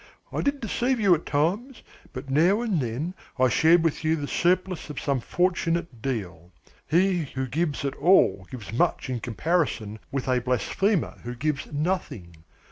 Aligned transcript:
I 0.33 0.41
did 0.41 0.61
deceive 0.61 0.99
you 0.99 1.13
at 1.13 1.27
times, 1.27 1.83
but 2.11 2.27
now 2.27 2.61
and 2.61 2.81
then 2.81 3.13
I 3.37 3.49
shared 3.49 3.83
with 3.83 4.03
you 4.03 4.15
the 4.15 4.27
surplus 4.27 4.89
of 4.89 4.99
some 4.99 5.19
fortunate 5.19 6.01
deal. 6.01 6.51
He 6.87 7.25
who 7.25 7.45
gives 7.45 7.85
at 7.85 7.93
all 7.97 8.47
gives 8.49 8.73
much 8.73 9.11
in 9.11 9.19
comparison 9.19 9.99
with 10.11 10.27
a 10.27 10.41
blasphemer 10.41 11.19
who 11.23 11.35
gives 11.35 11.71
nothing. 11.71 12.37